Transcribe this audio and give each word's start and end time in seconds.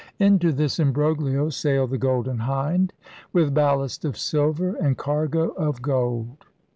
Into 0.17 0.51
this 0.51 0.79
imbroglio 0.79 1.49
sailed 1.49 1.91
the 1.91 1.97
Golden 1.99 2.39
Hind 2.39 2.91
with 3.33 3.53
ballast 3.53 4.03
of 4.03 4.17
silver 4.17 4.73
and 4.77 4.97
cargo 4.97 5.49
of 5.49 5.83
gold. 5.83 6.37